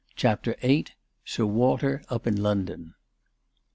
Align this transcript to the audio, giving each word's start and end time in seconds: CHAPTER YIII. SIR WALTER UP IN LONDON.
CHAPTER 0.15 0.55
YIII. 0.63 0.87
SIR 1.25 1.45
WALTER 1.45 2.01
UP 2.09 2.25
IN 2.25 2.41
LONDON. 2.41 2.95